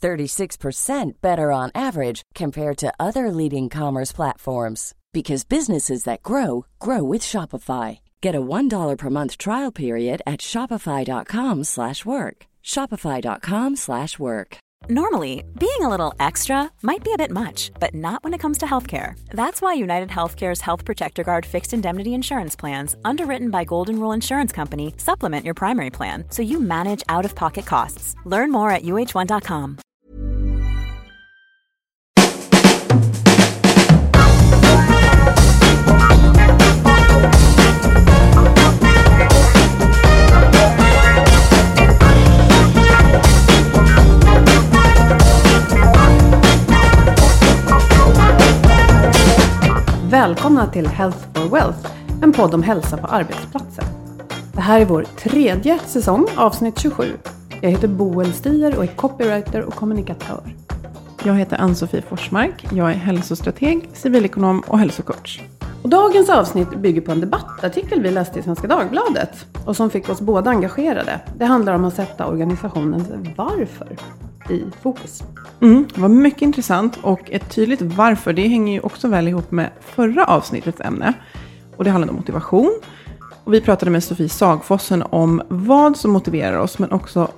[0.00, 7.02] 36% better on average compared to other leading commerce platforms because businesses that grow grow
[7.02, 7.98] with Shopify.
[8.20, 12.36] Get a $1 per month trial period at shopify.com/work.
[12.62, 14.58] shopify.com/work.
[14.88, 18.58] Normally, being a little extra might be a bit much, but not when it comes
[18.58, 19.12] to healthcare.
[19.30, 24.12] That's why United Healthcare's Health Protector Guard fixed indemnity insurance plans, underwritten by Golden Rule
[24.12, 28.16] Insurance Company, supplement your primary plan so you manage out of pocket costs.
[28.24, 29.78] Learn more at uh1.com.
[50.20, 53.84] Välkomna till Health for Wealth, en podd om hälsa på arbetsplatsen.
[54.52, 57.04] Det här är vår tredje säsong, avsnitt 27.
[57.60, 60.40] Jag heter Boel Stier och är copywriter och kommunikatör.
[61.24, 62.66] Jag heter Ann-Sofie Forsmark.
[62.72, 65.40] Jag är hälsostrateg, civilekonom och hälsocoach.
[65.82, 70.08] Och dagens avsnitt bygger på en debattartikel vi läste i Svenska Dagbladet och som fick
[70.08, 71.20] oss båda engagerade.
[71.38, 73.96] Det handlar om att sätta organisationens varför
[74.50, 75.22] i fokus.
[75.60, 78.32] Mm, det var mycket intressant och ett tydligt varför.
[78.32, 81.12] Det hänger ju också väl ihop med förra avsnittets ämne.
[81.76, 82.80] Och det handlade om motivation.
[83.44, 87.28] Och vi pratade med Sofie Sagfossen om vad som motiverar oss, men också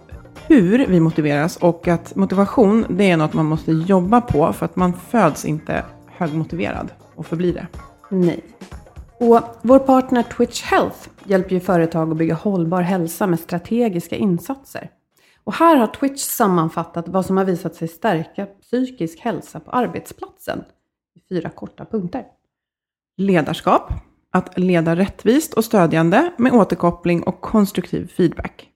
[0.47, 4.77] hur vi motiveras och att motivation, det är något man måste jobba på för att
[4.77, 5.85] man föds inte
[6.17, 7.67] högmotiverad och förblir det.
[8.09, 8.45] Nej.
[9.21, 14.91] Och vår partner Twitch Health hjälper ju företag att bygga hållbar hälsa med strategiska insatser.
[15.45, 20.65] Och här har Twitch sammanfattat vad som har visat sig stärka psykisk hälsa på arbetsplatsen
[21.15, 22.27] i fyra korta punkter.
[23.17, 23.93] Ledarskap,
[24.31, 28.69] att leda rättvist och stödjande med återkoppling och konstruktiv feedback.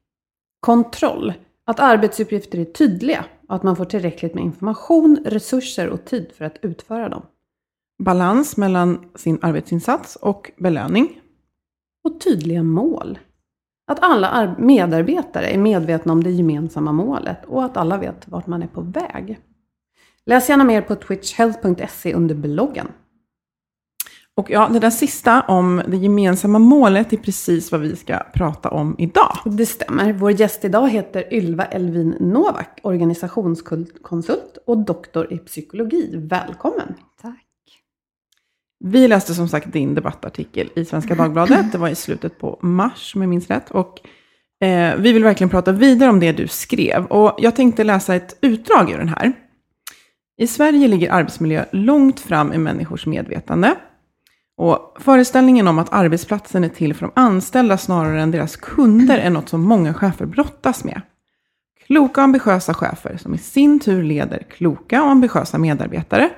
[0.60, 1.32] Kontroll,
[1.64, 6.44] att arbetsuppgifter är tydliga och att man får tillräckligt med information, resurser och tid för
[6.44, 7.22] att utföra dem.
[8.02, 11.20] Balans mellan sin arbetsinsats och belöning.
[12.04, 13.18] Och tydliga mål.
[13.86, 18.62] Att alla medarbetare är medvetna om det gemensamma målet och att alla vet vart man
[18.62, 19.40] är på väg.
[20.26, 22.88] Läs gärna mer på twitchhealth.se under bloggen.
[24.34, 28.70] Och ja, det där sista om det gemensamma målet är precis vad vi ska prata
[28.70, 29.38] om idag.
[29.44, 30.12] Det stämmer.
[30.12, 36.10] Vår gäst idag heter Ylva Elvin Novak, organisationskonsult och doktor i psykologi.
[36.16, 36.94] Välkommen!
[37.22, 37.45] Tack.
[38.84, 41.72] Vi läste som sagt din debattartikel i Svenska Dagbladet.
[41.72, 43.70] Det var i slutet på mars, om jag minns rätt.
[43.70, 44.00] Och
[44.66, 47.04] eh, vi vill verkligen prata vidare om det du skrev.
[47.04, 49.32] Och jag tänkte läsa ett utdrag ur den här.
[50.38, 53.74] I Sverige ligger arbetsmiljö långt fram i människors medvetande.
[54.56, 59.30] Och föreställningen om att arbetsplatsen är till för de anställda snarare än deras kunder är
[59.30, 61.00] något som många chefer brottas med.
[61.86, 66.30] Kloka och ambitiösa chefer som i sin tur leder kloka och ambitiösa medarbetare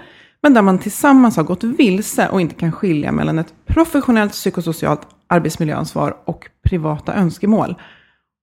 [0.42, 5.00] men där man tillsammans har gått vilse och inte kan skilja mellan ett professionellt psykosocialt
[5.26, 7.74] arbetsmiljöansvar och privata önskemål.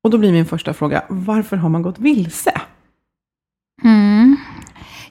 [0.03, 2.61] Och då blir min första fråga, varför har man gått vilse?
[3.83, 4.37] Mm.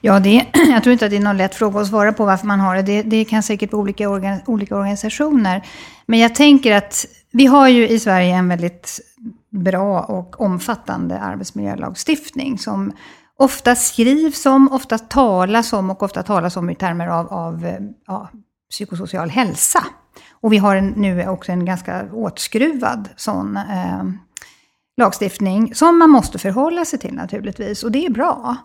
[0.01, 2.47] Ja, det, jag tror inte att det är någon lätt fråga att svara på varför
[2.47, 2.81] man har det.
[2.81, 5.67] Det, det kan säkert vara olika, organ, olika organisationer.
[6.05, 8.99] Men jag tänker att vi har ju i Sverige en väldigt
[9.49, 12.91] bra och omfattande arbetsmiljölagstiftning som
[13.37, 17.79] ofta skrivs om, ofta talas om och ofta talas om i termer av, av eh,
[18.07, 18.29] ja,
[18.69, 19.85] psykosocial hälsa.
[20.31, 24.03] Och vi har en, nu också en ganska åtskruvad sån eh,
[24.97, 27.83] lagstiftning som man måste förhålla sig till naturligtvis.
[27.83, 28.55] Och det är bra.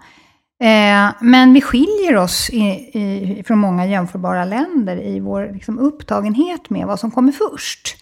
[0.62, 6.70] Eh, men vi skiljer oss i, i, från många jämförbara länder i vår liksom, upptagenhet
[6.70, 7.96] med vad som kommer först.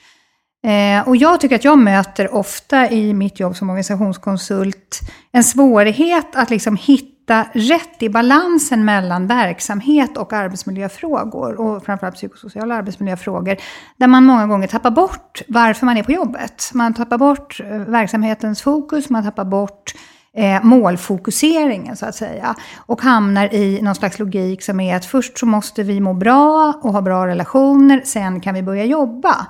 [0.65, 5.01] Eh, och jag tycker att jag möter ofta i mitt jobb som organisationskonsult
[5.33, 12.75] en svårighet att liksom hitta rätt i balansen mellan verksamhet och arbetsmiljöfrågor, och framförallt psykosociala
[12.75, 13.57] arbetsmiljöfrågor,
[13.97, 16.71] där man många gånger tappar bort varför man är på jobbet.
[16.75, 19.95] Man tappar bort eh, verksamhetens fokus, man tappar bort
[20.37, 22.55] eh, målfokuseringen så att säga.
[22.77, 26.75] Och hamnar i någon slags logik som är att först så måste vi må bra
[26.83, 29.47] och ha bra relationer, sen kan vi börja jobba.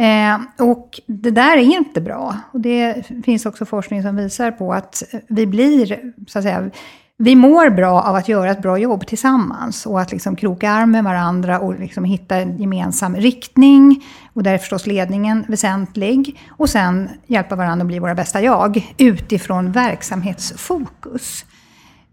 [0.00, 2.36] Eh, och det där är inte bra.
[2.52, 6.70] Och det finns också forskning som visar på att vi blir, så att säga,
[7.16, 10.90] vi mår bra av att göra ett bra jobb tillsammans och att liksom kroka arm
[10.90, 14.04] med varandra och liksom hitta en gemensam riktning.
[14.32, 16.40] Och där är förstås ledningen väsentlig.
[16.50, 21.44] Och sen hjälpa varandra att bli våra bästa jag utifrån verksamhetsfokus.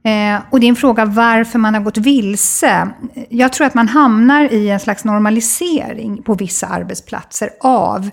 [0.08, 2.90] Eh, och din fråga varför man har gått vilse.
[3.30, 8.10] Jag tror att man hamnar i en slags normalisering på vissa arbetsplatser av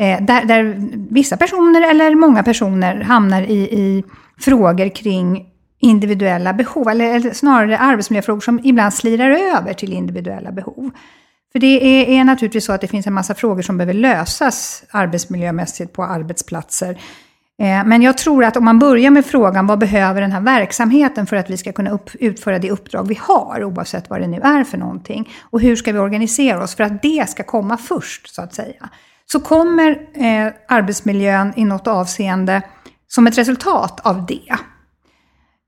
[0.00, 4.04] eh, där, där, vissa personer eller många personer hamnar i, i
[4.40, 5.46] frågor kring
[5.80, 10.90] individuella behov, eller, eller snarare arbetsmiljöfrågor som ibland slirar över till individuella behov.
[11.52, 14.84] För det är, är, naturligtvis så att det finns en massa frågor som behöver lösas
[14.90, 16.98] arbetsmiljömässigt på arbetsplatser.
[17.58, 21.26] Eh, men jag tror att om man börjar med frågan vad behöver den här verksamheten
[21.26, 24.40] för att vi ska kunna upp, utföra det uppdrag vi har, oavsett vad det nu
[24.40, 25.30] är för någonting.
[25.42, 28.88] Och hur ska vi organisera oss för att det ska komma först, så att säga.
[29.26, 32.62] Så kommer eh, arbetsmiljön i något avseende
[33.08, 34.56] som ett resultat av det.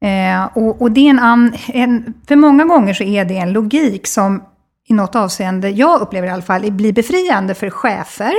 [0.08, 3.52] Eh, och, och, det är en, an, en, för många gånger så är det en
[3.52, 4.42] logik som
[4.88, 8.32] i något avseende, jag upplever i alla fall, blir befriande för chefer.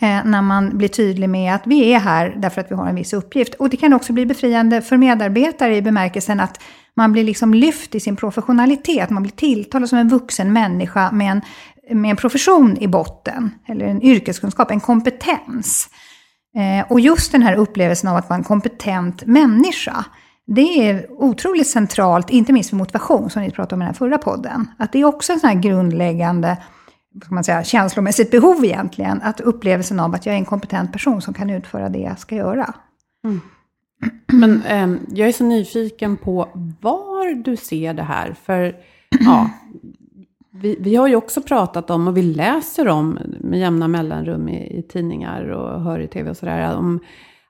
[0.00, 2.94] Eh, när man blir tydlig med att vi är här därför att vi har en
[2.94, 3.54] viss uppgift.
[3.54, 6.60] Och det kan också bli befriande för medarbetare i bemärkelsen att
[6.96, 9.10] man blir liksom lyft i sin professionalitet.
[9.10, 11.42] Man blir tilltalad som en vuxen människa med en,
[12.00, 13.54] med en profession i botten.
[13.68, 15.88] Eller en yrkeskunskap, en kompetens.
[16.56, 20.04] Eh, och just den här upplevelsen av att vara en kompetent människa
[20.46, 23.98] det är otroligt centralt, inte minst för motivation, som ni pratade om i den här
[23.98, 24.70] förra podden.
[24.78, 26.56] Att det är också en sån här grundläggande
[27.24, 29.22] ska man säga, känslomässigt behov egentligen.
[29.22, 32.34] Att upplevelsen av att jag är en kompetent person som kan utföra det jag ska
[32.34, 32.74] göra.
[33.24, 33.40] Mm.
[34.26, 36.48] Men eh, jag är så nyfiken på
[36.80, 38.34] var du ser det här.
[38.44, 38.76] För
[39.20, 39.50] ja,
[40.50, 44.78] vi, vi, har ju också pratat om, och vi läser om med jämna mellanrum i,
[44.78, 47.00] i tidningar och hör i tv och sådär, om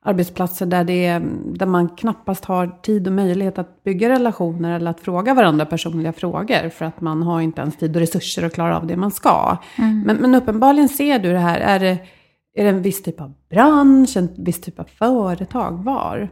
[0.06, 1.18] arbetsplatser där, det
[1.58, 6.12] där man knappast har tid och möjlighet att bygga relationer eller att fråga varandra personliga
[6.12, 6.68] frågor.
[6.68, 9.56] För att man har inte ens tid och resurser att klara av det man ska.
[9.78, 10.02] Mm.
[10.06, 11.60] Men, men uppenbarligen ser du det här.
[11.60, 11.98] Är det,
[12.54, 15.84] är det en viss typ av bransch, en viss typ av företag?
[15.84, 16.28] Var?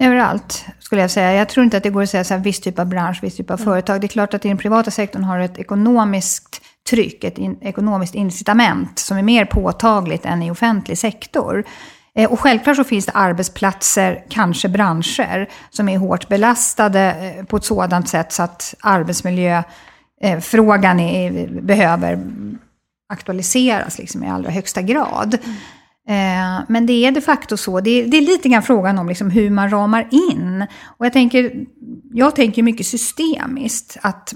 [0.00, 1.34] Överallt, skulle jag säga.
[1.34, 3.36] Jag tror inte att det går att säga så här, viss typ av bransch, viss
[3.36, 3.64] typ av mm.
[3.64, 4.00] företag.
[4.00, 8.14] Det är klart att i den privata sektorn har ett ekonomiskt tryck, ett in, ekonomiskt
[8.14, 11.64] incitament som är mer påtagligt än i offentlig sektor.
[12.18, 17.56] Eh, och självklart så finns det arbetsplatser, kanske branscher, som är hårt belastade eh, på
[17.56, 22.20] ett sådant sätt så att arbetsmiljöfrågan är, behöver
[23.12, 25.38] aktualiseras liksom i allra högsta grad.
[25.44, 25.56] Mm.
[26.68, 27.80] Men det är de facto så.
[27.80, 30.66] Det är, det är lite grann frågan om liksom hur man ramar in.
[30.98, 31.52] Och jag tänker,
[32.12, 33.96] jag tänker mycket systemiskt.
[34.02, 34.34] Att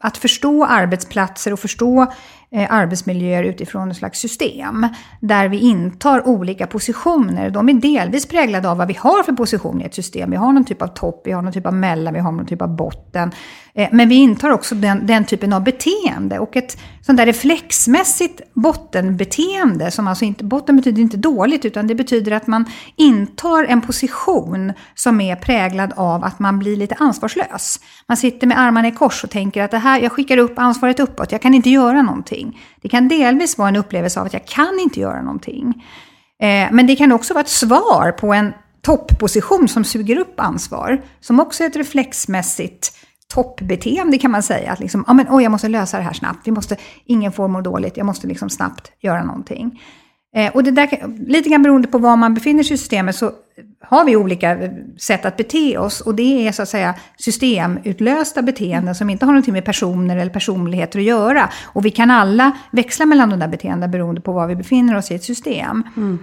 [0.00, 2.12] att förstå arbetsplatser och förstå
[2.50, 4.86] Eh, arbetsmiljöer utifrån ett slags system.
[5.20, 7.50] Där vi intar olika positioner.
[7.50, 10.30] De är delvis präglade av vad vi har för position i ett system.
[10.30, 12.46] Vi har någon typ av topp, vi har någon typ av mellan, vi har någon
[12.46, 13.32] typ av botten.
[13.78, 16.38] Eh, men vi intar också den, den typen av beteende.
[16.38, 21.94] Och ett sånt där reflexmässigt bottenbeteende, som alltså inte, botten betyder inte dåligt, utan det
[21.94, 22.64] betyder att man
[22.96, 27.80] intar en position som är präglad av att man blir lite ansvarslös.
[28.08, 31.00] Man sitter med armarna i kors och tänker att det här, jag skickar upp ansvaret
[31.00, 32.60] uppåt, jag kan inte göra någonting.
[32.82, 35.84] Det kan delvis vara en upplevelse av att jag kan inte göra någonting.
[36.42, 41.02] Eh, men det kan också vara ett svar på en toppposition som suger upp ansvar,
[41.20, 42.92] som också är ett reflexmässigt
[43.34, 44.72] toppbeteende kan man säga.
[44.72, 46.46] Att liksom, ah, men, oh, jag måste lösa det här snabbt.
[46.46, 47.96] Vi måste, ingen får må dåligt.
[47.96, 49.80] Jag måste liksom snabbt göra någonting.
[50.36, 50.88] Eh, och det där,
[51.26, 53.32] lite grann beroende på var man befinner sig i systemet så
[53.80, 54.58] har vi olika
[55.00, 56.00] sätt att bete oss.
[56.00, 60.32] Och det är så att säga systemutlösta beteenden som inte har någonting med personer eller
[60.32, 61.50] personligheter att göra.
[61.64, 65.10] Och vi kan alla växla mellan de där beteendena beroende på var vi befinner oss
[65.10, 65.82] i ett system.
[65.96, 66.18] Mm.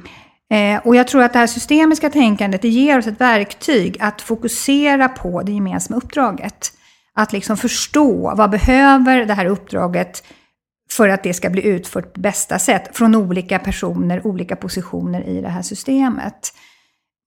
[0.49, 4.21] Eh, och jag tror att det här systemiska tänkandet det ger oss ett verktyg att
[4.21, 6.71] fokusera på det gemensamma uppdraget.
[7.15, 10.23] Att liksom förstå vad behöver det här uppdraget
[10.91, 15.41] för att det ska bli utfört på bästa sätt från olika personer, olika positioner i
[15.41, 16.53] det här systemet.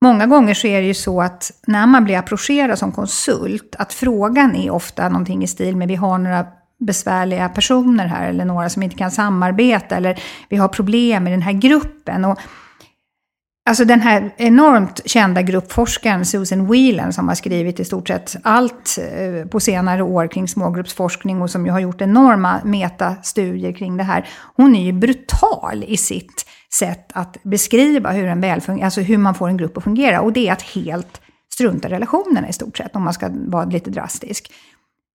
[0.05, 3.93] Många gånger så är det ju så att när man blir approcherad som konsult, att
[3.93, 6.47] frågan är ofta någonting i stil med vi har några
[6.81, 11.43] besvärliga personer här eller några som inte kan samarbeta eller vi har problem i den
[11.43, 12.25] här gruppen.
[12.25, 12.39] Och
[13.69, 18.99] Alltså den här enormt kända gruppforskaren Susan Whelan som har skrivit i stort sett allt
[18.99, 24.03] eh, på senare år kring smågruppsforskning och som ju har gjort enorma metastudier kring det
[24.03, 24.29] här.
[24.57, 29.35] Hon är ju brutal i sitt sätt att beskriva hur, en välfung- alltså hur man
[29.35, 30.21] får en grupp att fungera.
[30.21, 31.21] Och det är att helt
[31.53, 34.53] strunta i relationerna i stort sett, om man ska vara lite drastisk.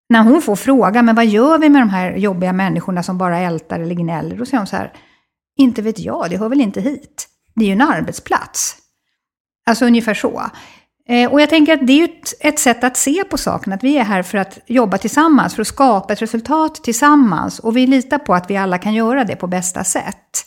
[0.08, 3.38] När hon får fråga, men vad gör vi med de här jobbiga människorna som bara
[3.38, 4.36] ältar eller gnäller?
[4.36, 4.92] Då säger hon så här,
[5.56, 7.28] inte vet jag, det hör väl inte hit.
[7.54, 8.76] Det är ju en arbetsplats.
[9.66, 10.50] Alltså ungefär så.
[11.08, 13.72] Eh, och jag tänker att det är ju ett, ett, sätt att se på saken,
[13.72, 17.58] att vi är här för att jobba tillsammans, för att skapa ett resultat tillsammans.
[17.58, 20.46] Och vi litar på att vi alla kan göra det på bästa sätt.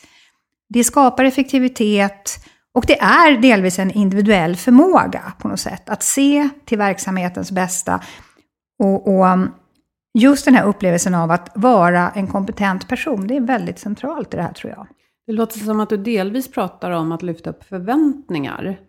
[0.70, 2.40] Det skapar effektivitet
[2.74, 8.02] och det är delvis en individuell förmåga på något sätt, att se till verksamhetens bästa.
[8.84, 9.54] Och, och um,
[10.20, 14.38] just den här upplevelsen av att vara en kompetent person, det är väldigt centralt i
[14.38, 14.88] det här tror jag.
[15.28, 18.80] Det låter som att du delvis pratar om att lyfta upp förväntningar.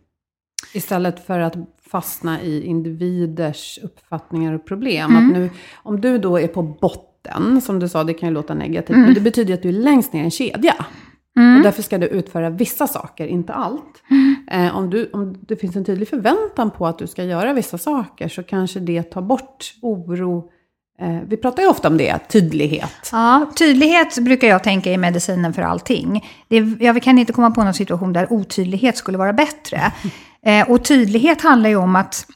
[0.75, 1.57] Istället för att
[1.91, 5.11] fastna i individers uppfattningar och problem.
[5.11, 5.27] Mm.
[5.27, 5.51] Att nu,
[5.83, 9.03] om du då är på botten, som du sa, det kan ju låta negativt, mm.
[9.03, 10.75] men det betyder att du är längst ner i en kedja.
[11.39, 11.57] Mm.
[11.57, 14.03] Och därför ska du utföra vissa saker, inte allt.
[14.51, 17.79] Eh, om, du, om det finns en tydlig förväntan på att du ska göra vissa
[17.79, 20.51] saker, så kanske det tar bort oro,
[21.27, 23.09] vi pratar ju ofta om det, tydlighet.
[23.13, 26.29] Ja, tydlighet brukar jag tänka är medicinen för allting.
[26.49, 29.93] Det, jag kan inte komma på någon situation där otydlighet skulle vara bättre.
[30.43, 32.27] Eh, och tydlighet handlar ju om att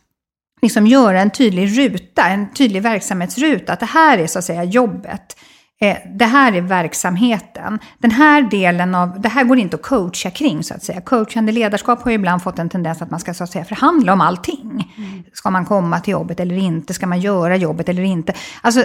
[0.63, 3.73] liksom göra en tydlig ruta, en tydlig verksamhetsruta.
[3.73, 5.37] Att det här är så att säga jobbet.
[5.83, 7.79] Eh, det här är verksamheten.
[7.99, 11.01] Den här delen av, det här går inte att coacha kring så att säga.
[11.01, 14.13] Coachande ledarskap har ju ibland fått en tendens att man ska så att säga förhandla
[14.13, 14.93] om allting.
[14.97, 15.23] Mm.
[15.33, 16.95] Ska man komma till jobbet eller inte?
[16.95, 18.35] Ska man göra jobbet eller inte?
[18.61, 18.85] Alltså,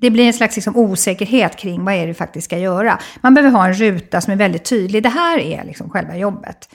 [0.00, 2.98] det blir en slags liksom osäkerhet kring vad är det faktiskt ska göra.
[3.20, 5.02] Man behöver ha en ruta som är väldigt tydlig.
[5.02, 6.68] Det här är liksom själva jobbet.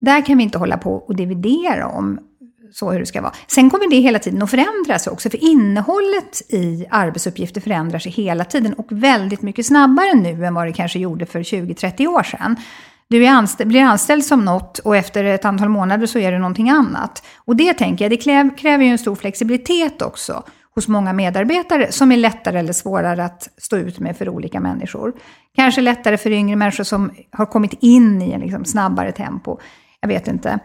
[0.00, 2.18] Där kan vi inte hålla på och dividera om
[2.72, 3.32] så hur det ska vara.
[3.46, 8.44] Sen kommer det hela tiden att förändras också, för innehållet i arbetsuppgifter förändrar sig hela
[8.44, 12.56] tiden och väldigt mycket snabbare nu än vad det kanske gjorde för 20-30 år sedan.
[13.10, 16.38] Du är anställd, blir anställd som något och efter ett antal månader så är det
[16.38, 17.22] någonting annat.
[17.36, 20.42] Och det tänker jag, det kräver, kräver ju en stor flexibilitet också
[20.74, 25.12] hos många medarbetare som är lättare eller svårare att stå ut med för olika människor.
[25.56, 29.58] Kanske lättare för yngre människor som har kommit in i en liksom snabbare tempo.
[30.00, 30.58] Jag vet inte.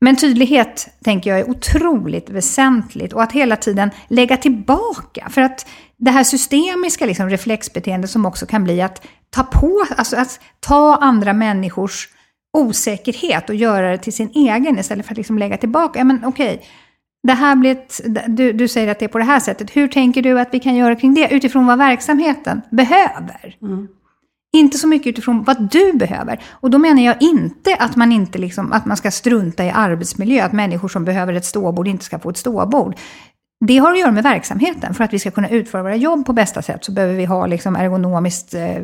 [0.00, 5.28] Men tydlighet tänker jag är otroligt väsentligt och att hela tiden lägga tillbaka.
[5.30, 10.16] För att det här systemiska liksom, reflexbeteendet som också kan bli att ta på, alltså
[10.16, 12.08] att ta andra människors
[12.52, 15.98] osäkerhet och göra det till sin egen istället för att liksom lägga tillbaka.
[15.98, 16.66] Ja, men okej, okay,
[17.22, 19.76] det här blir ett, du, du säger att det är på det här sättet.
[19.76, 23.56] Hur tänker du att vi kan göra kring det utifrån vad verksamheten behöver?
[23.62, 23.88] Mm.
[24.52, 26.42] Inte så mycket utifrån vad du behöver.
[26.50, 30.44] Och då menar jag inte att man, inte liksom, att man ska strunta i arbetsmiljö,
[30.44, 32.94] att människor som behöver ett ståbord inte ska få ett ståbord.
[33.66, 34.94] Det har att göra med verksamheten.
[34.94, 37.46] För att vi ska kunna utföra våra jobb på bästa sätt så behöver vi ha
[37.46, 38.82] liksom ergonomiskt eh,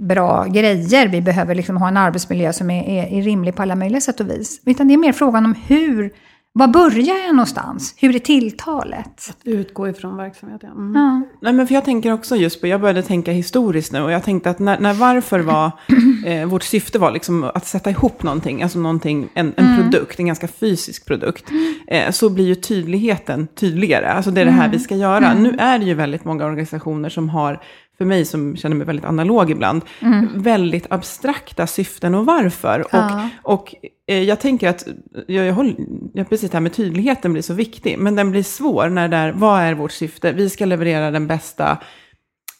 [0.00, 1.08] bra grejer.
[1.08, 4.20] Vi behöver liksom ha en arbetsmiljö som är, är, är rimlig på alla möjliga sätt
[4.20, 4.60] och vis.
[4.66, 6.12] Utan det är mer frågan om hur
[6.58, 7.94] var börjar jag någonstans?
[7.96, 9.30] Hur är tilltalet?
[9.30, 10.70] Att utgå ifrån verksamheten.
[10.70, 10.92] Mm.
[10.94, 11.22] Ja.
[11.40, 14.22] Nej, men för jag tänker också just på, jag började tänka historiskt nu och jag
[14.22, 15.70] tänkte att när, när varför var,
[16.26, 19.82] eh, vårt syfte var liksom att sätta ihop någonting, alltså någonting, en, en mm.
[19.82, 21.44] produkt, en ganska fysisk produkt,
[21.86, 24.08] eh, så blir ju tydligheten tydligare.
[24.12, 24.70] Alltså det är det här mm.
[24.70, 25.30] vi ska göra.
[25.30, 25.42] Mm.
[25.42, 27.62] Nu är det ju väldigt många organisationer som har
[27.98, 30.42] för mig som känner mig väldigt analog ibland, mm.
[30.42, 32.84] väldigt abstrakta syften och varför.
[32.92, 33.28] Ja.
[33.42, 33.74] Och, och
[34.06, 34.86] eh, jag tänker att,
[35.26, 35.74] jag, jag håller,
[36.12, 39.16] jag, precis det här med tydligheten blir så viktig, men den blir svår när det
[39.16, 40.32] är, vad är vårt syfte?
[40.32, 41.78] Vi ska leverera den bästa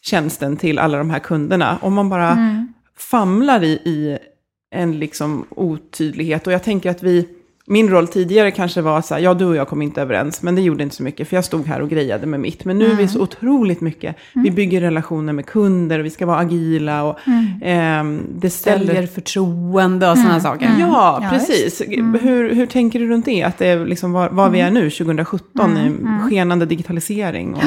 [0.02, 1.78] tjänsten till alla de här kunderna.
[1.82, 2.72] Om man bara mm.
[2.98, 4.18] famlar i, i
[4.70, 7.28] en liksom otydlighet, och jag tänker att vi,
[7.66, 10.54] min roll tidigare kanske var så här, ja du och jag kom inte överens, men
[10.54, 12.64] det gjorde inte så mycket, för jag stod här och grejade med mitt.
[12.64, 12.96] Men nu mm.
[12.96, 14.44] är vi så otroligt mycket, mm.
[14.44, 18.16] vi bygger relationer med kunder, och vi ska vara agila och mm.
[18.16, 18.86] eh, det ställer...
[18.86, 20.42] Säljer förtroende och sådana mm.
[20.42, 20.70] saker.
[20.78, 21.80] Ja, ja precis.
[21.80, 22.14] Mm.
[22.22, 23.42] Hur, hur tänker du runt det?
[23.42, 25.92] Att det är liksom var, var vi är nu, 2017, i
[26.28, 27.54] skenande digitalisering?
[27.54, 27.62] Och...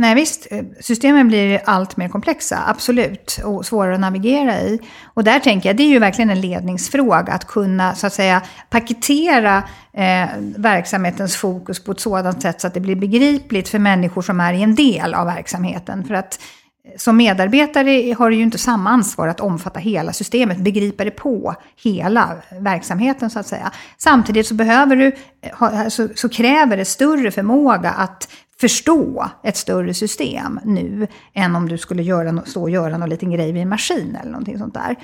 [0.00, 4.80] Nej visst, eh, systemen blir allt mer komplexa, absolut, och svårare att navigera i.
[5.04, 8.42] Och där tänker jag, det är ju verkligen en ledningsfråga, att kunna så att säga
[8.70, 14.22] paketera eh, verksamhetens fokus på ett sådant sätt så att det blir begripligt för människor
[14.22, 16.04] som är i en del av verksamheten.
[16.04, 16.40] För att
[16.84, 21.10] eh, som medarbetare har du ju inte samma ansvar att omfatta hela systemet, begripa det
[21.10, 23.70] på hela verksamheten så att säga.
[23.98, 28.28] Samtidigt så behöver du, eh, så, alltså, så kräver det större förmåga att
[28.60, 33.30] förstå ett större system nu än om du skulle göra, stå och göra någon liten
[33.30, 34.96] grej vid en maskin eller någonting sånt där.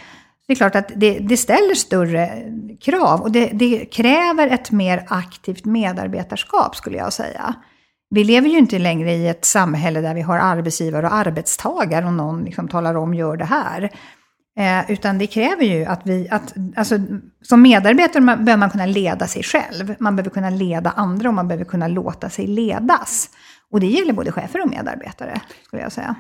[0.47, 2.31] det är klart att det, det ställer större
[2.81, 7.55] krav och det, det, kräver ett mer aktivt medarbetarskap skulle jag säga.
[8.11, 12.13] Vi lever ju inte längre i ett samhälle där vi har arbetsgivare och arbetstagare och
[12.13, 13.91] någon liksom talar om gör det här.
[14.59, 16.99] Eh, utan det kräver ju att vi, att, alltså,
[17.43, 19.95] som medarbetare behöver man kunna leda sig själv.
[19.99, 23.31] Man behöver kunna leda andra och man behöver kunna låta sig ledas.
[23.71, 26.15] Och det gäller både chefer och medarbetare, skulle jag säga.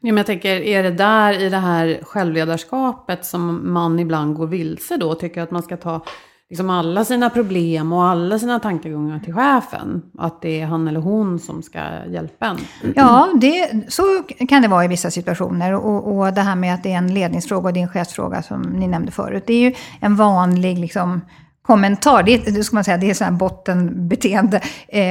[0.00, 4.46] Ja, men jag tänker, är det där i det här självledarskapet som man ibland går
[4.46, 6.04] vilse då och tycker att man ska ta
[6.50, 10.02] liksom alla sina problem och alla sina tankegångar till chefen?
[10.18, 11.78] Att det är han eller hon som ska
[12.08, 12.58] hjälpa en?
[12.96, 14.02] Ja, det, så
[14.48, 15.74] kan det vara i vissa situationer.
[15.74, 18.42] Och, och det här med att det är en ledningsfråga och det är en chefsfråga
[18.42, 19.44] som ni nämnde förut.
[19.46, 21.20] Det är ju en vanlig liksom,
[21.68, 22.22] kommentar.
[22.22, 24.60] Det, det ska man säga, det är här bottenbeteende.
[24.88, 25.02] Eh,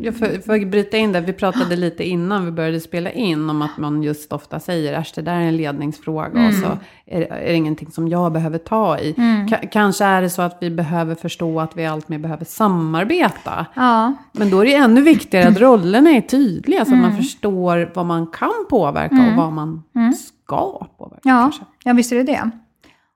[0.00, 1.20] jag får, får jag bryta in där?
[1.20, 5.14] Vi pratade lite innan vi började spela in om att man just ofta säger att
[5.14, 6.48] det där är en ledningsfråga mm.
[6.48, 9.14] och så är, är det ingenting som jag behöver ta i.
[9.18, 9.48] Mm.
[9.72, 13.66] kanske är det så att vi behöver förstå att vi allt mer behöver samarbeta.
[13.74, 14.14] Ja.
[14.32, 17.16] Men då är det ännu viktigare att rollerna är tydliga så att man mm.
[17.16, 19.36] förstår vad man kan påverka och mm.
[19.36, 20.12] vad man mm.
[20.12, 21.20] ska påverka.
[21.22, 21.52] Ja,
[21.84, 22.50] ja, visst är det det.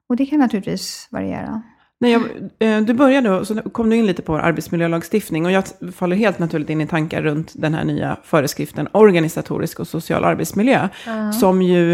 [0.08, 1.62] Och det kan naturligtvis variera.
[2.00, 2.22] Nej, jag,
[2.58, 5.64] eh, du började, så kom du in lite på arbetsmiljölagstiftning och jag
[5.94, 10.88] faller helt naturligt in i tankar runt den här nya föreskriften organisatorisk och social arbetsmiljö.
[11.06, 11.32] Mm.
[11.32, 11.92] Som ju,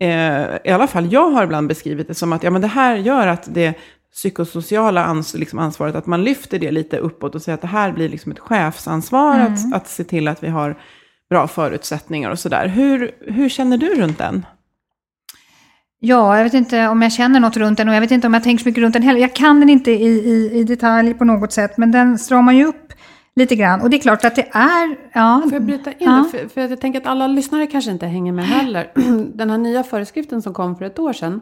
[0.00, 2.96] eh, i alla fall jag har ibland beskrivit det som att ja, men det här
[2.96, 3.74] gör att det
[4.12, 7.92] psykosociala ans liksom ansvaret, att man lyfter det lite uppåt och säger att det här
[7.92, 9.52] blir liksom ett chefsansvar mm.
[9.52, 10.76] att, att se till att vi har
[11.30, 12.68] bra förutsättningar och sådär.
[12.68, 14.46] Hur, hur känner du runt den?
[16.06, 18.34] Ja, jag vet inte om jag känner något runt den och jag vet inte om
[18.34, 19.20] jag tänker så mycket runt den heller.
[19.20, 22.64] Jag kan den inte i, i, i detalj på något sätt, men den stramar ju
[22.64, 22.92] upp
[23.36, 23.80] lite grann.
[23.80, 24.96] Och det är klart att det är...
[25.12, 26.26] Ja, Får jag bryta in ja.
[26.30, 28.92] för, för jag tänker att alla lyssnare kanske inte hänger med heller.
[29.34, 31.40] Den här nya föreskriften som kom för ett år sedan.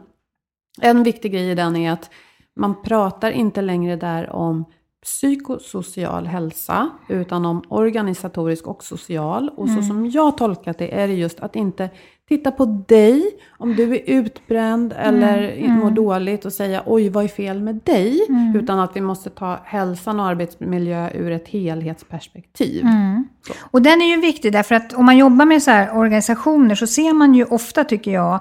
[0.81, 2.11] En viktig grej i den är att
[2.57, 4.64] man pratar inte längre där om
[5.02, 9.49] psykosocial hälsa, utan om organisatorisk och social.
[9.49, 9.85] Och så mm.
[9.85, 11.90] som jag tolkat det är det just att inte
[12.29, 13.23] titta på dig,
[13.59, 15.73] om du är utbränd eller mm.
[15.73, 15.94] mår mm.
[15.94, 18.27] dåligt och säga oj vad är fel med dig?
[18.29, 18.57] Mm.
[18.57, 22.83] Utan att vi måste ta hälsan och arbetsmiljö ur ett helhetsperspektiv.
[22.83, 23.25] Mm.
[23.61, 26.87] Och den är ju viktig därför att om man jobbar med så här organisationer så
[26.87, 28.35] ser man ju ofta tycker jag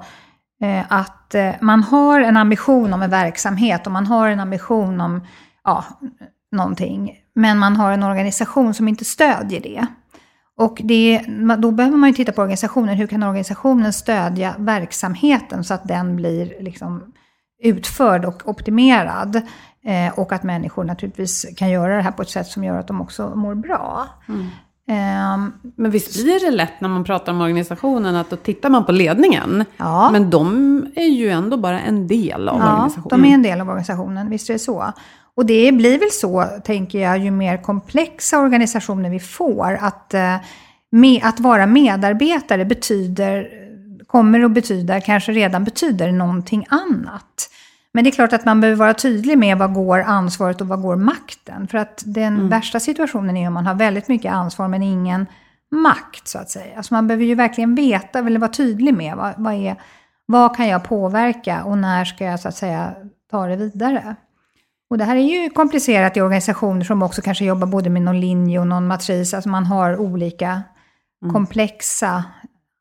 [0.63, 5.01] eh, att eh, man har en ambition om en verksamhet och man har en ambition
[5.01, 5.21] om
[5.63, 5.85] ja,
[6.51, 7.17] någonting.
[7.35, 9.87] Men man har en organisation som inte stödjer det.
[10.61, 11.21] Och det,
[11.57, 12.95] då behöver man ju titta på organisationen.
[12.97, 17.13] Hur kan organisationen stödja verksamheten så att den blir liksom
[17.63, 19.41] utförd och optimerad?
[19.83, 22.87] Eh, och att människor naturligtvis kan göra det här på ett sätt som gör att
[22.87, 24.07] de också mår bra.
[24.27, 24.47] Mm.
[24.91, 28.85] Um, men visst blir det lätt när man pratar om organisationen att då tittar man
[28.85, 29.65] på ledningen.
[29.77, 30.09] Ja.
[30.11, 33.21] Men de är ju ändå bara en del av ja, organisationen.
[33.21, 34.29] De är en del av organisationen.
[34.29, 34.93] Visst är det så.
[35.35, 40.35] Och det blir väl så, tänker jag, ju mer komplexa organisationer vi får, att, eh,
[40.91, 43.49] med, att vara medarbetare betyder,
[44.07, 47.49] kommer att betyda, kanske redan betyder någonting annat.
[47.93, 50.81] Men det är klart att man behöver vara tydlig med vad går ansvaret och vad
[50.81, 51.67] går makten.
[51.67, 52.49] För att den mm.
[52.49, 55.25] värsta situationen är om man har väldigt mycket ansvar men ingen
[55.71, 56.77] makt, så att säga.
[56.77, 59.75] Alltså man behöver ju verkligen veta, eller vara tydlig med vad, vad, är,
[60.25, 62.93] vad kan jag påverka och när ska jag så att säga
[63.31, 64.15] ta det vidare.
[64.91, 68.19] Och det här är ju komplicerat i organisationer som också kanske jobbar både med någon
[68.19, 69.33] linje och någon matris.
[69.33, 70.63] Alltså man har olika
[71.23, 71.33] mm.
[71.33, 72.23] komplexa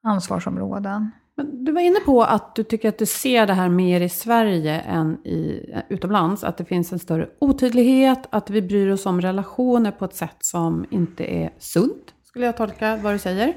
[0.02, 1.10] ansvarsområden.
[1.36, 4.08] Men du var inne på att du tycker att du ser det här mer i
[4.08, 6.44] Sverige än i, utomlands.
[6.44, 10.36] Att det finns en större otydlighet, att vi bryr oss om relationer på ett sätt
[10.40, 13.54] som inte är sunt, skulle jag tolka vad du säger.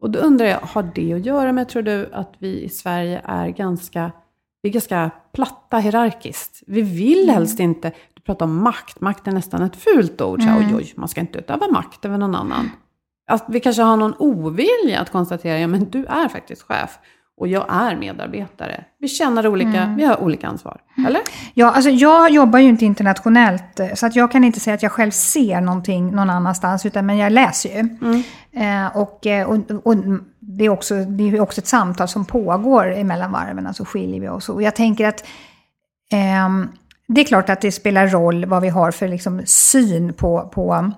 [0.00, 3.22] Och då undrar jag, har det att göra med, tror du, att vi i Sverige
[3.24, 4.12] är ganska
[4.62, 6.62] vi är ganska platta hierarkiskt.
[6.66, 7.34] Vi vill mm.
[7.34, 10.42] helst inte, du pratar om makt, makt är nästan ett fult ord.
[10.42, 10.66] Så, mm.
[10.66, 12.70] oj, oj, man ska inte utöva makt över någon annan.
[13.26, 16.98] Att vi kanske har någon ovilja att konstatera, ja men du är faktiskt chef
[17.38, 18.84] och jag är medarbetare.
[18.98, 19.96] Vi känner olika, mm.
[19.96, 20.80] vi har olika ansvar.
[21.06, 21.20] Eller?
[21.54, 24.92] Ja, alltså jag jobbar ju inte internationellt, så att jag kan inte säga att jag
[24.92, 27.78] själv ser någonting någon annanstans, utan men jag läser ju.
[27.78, 28.22] Mm.
[28.52, 29.96] Eh, och, och, och
[30.40, 34.28] det är, också, det är också ett samtal som pågår emellan varven, alltså skiljer vi
[34.28, 34.48] oss.
[34.48, 35.20] Och jag tänker att
[36.12, 36.48] eh,
[37.08, 40.92] det är klart att det spelar roll vad vi har för liksom, syn på, på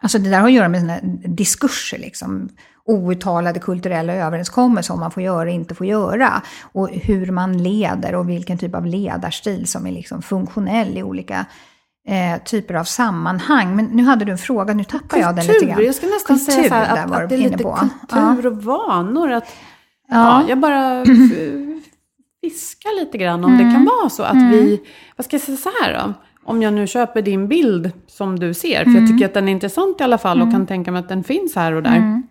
[0.00, 2.48] Alltså det där har att göra med såna diskurser, liksom.
[2.86, 6.42] Outtalade kulturella överenskommelser om man får göra och inte får göra.
[6.72, 11.46] Och hur man leder och vilken typ av ledarstil som är liksom funktionell i olika
[12.08, 13.76] eh, typer av sammanhang.
[13.76, 15.84] Men nu hade du en fråga, nu tappar jag den lite grann.
[15.84, 17.78] Jag skulle nästan kultur, säga så här, att, att det är lite på.
[18.08, 19.30] kultur och vanor.
[19.30, 19.44] Att,
[20.08, 20.16] ja.
[20.16, 21.04] ja jag bara
[22.40, 24.80] fiska lite grann om det kan vara så att vi,
[25.16, 26.14] vad ska jag säga så här då?
[26.44, 29.52] Om jag nu köper din bild som du ser, för jag tycker att den är
[29.52, 32.22] intressant i alla fall och kan tänka mig att den finns här och där.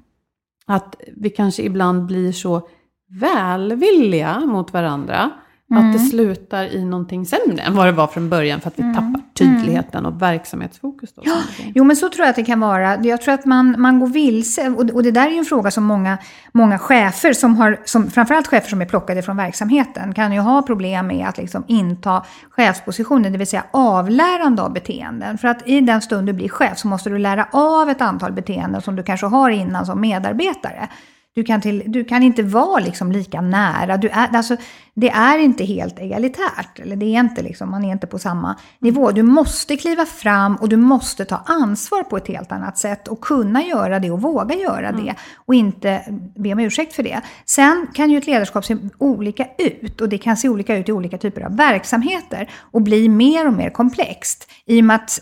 [0.67, 2.67] Att vi kanske ibland blir så
[3.09, 5.31] välvilliga mot varandra.
[5.75, 8.93] Att det slutar i någonting sämre än vad det var från början för att vi
[8.93, 11.13] tappar tydligheten och verksamhetsfokus.
[11.13, 11.71] Då, är.
[11.75, 13.03] Jo, men så tror jag att det kan vara.
[13.03, 14.69] Jag tror att man, man går vilse.
[14.69, 16.17] Och, och det där är ju en fråga som många,
[16.51, 20.61] många chefer, som har, som, framförallt chefer som är plockade från verksamheten, kan ju ha
[20.61, 25.37] problem med att liksom inta chefspositionen, det vill säga avlärande av beteenden.
[25.37, 28.31] För att i den stund du blir chef så måste du lära av ett antal
[28.31, 30.89] beteenden som du kanske har innan som medarbetare.
[31.35, 33.97] Du kan, till, du kan inte vara liksom lika nära.
[33.97, 34.57] Du är, alltså,
[34.93, 36.79] det är inte helt egalitärt.
[36.79, 39.11] Eller det är inte liksom, man är inte på samma nivå.
[39.11, 43.07] Du måste kliva fram och du måste ta ansvar på ett helt annat sätt.
[43.07, 45.15] Och kunna göra det och våga göra det.
[45.35, 46.01] Och inte
[46.35, 47.21] be om ursäkt för det.
[47.45, 50.01] Sen kan ju ett ledarskap se olika ut.
[50.01, 52.49] Och det kan se olika ut i olika typer av verksamheter.
[52.71, 54.51] Och bli mer och mer komplext.
[54.65, 55.19] I och med att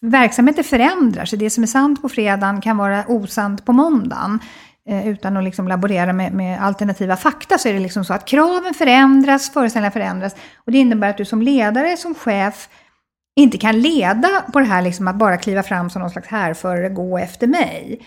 [0.00, 1.38] verksamheter förändrar sig.
[1.38, 4.40] Det som är sant på fredagen kan vara osant på måndagen.
[4.88, 8.24] Eh, utan att liksom laborera med, med, alternativa fakta så är det liksom så att
[8.24, 10.36] kraven förändras, föreställningar förändras.
[10.56, 12.68] Och det innebär att du som ledare, som chef,
[13.36, 16.88] inte kan leda på det här liksom att bara kliva fram som någon slags härförare,
[16.88, 18.00] gå efter mig.